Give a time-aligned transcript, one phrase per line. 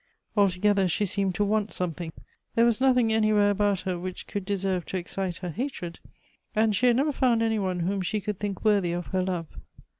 [0.35, 2.11] Altogether she seemed to want some thing;
[2.55, 5.99] there was nothing anywhere about her which could deserve to excite her hatred,
[6.55, 9.45] and she had never found any one whom she could think worthy of her love.